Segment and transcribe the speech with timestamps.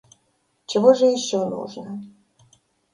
[0.65, 2.01] Чего же еще нужно?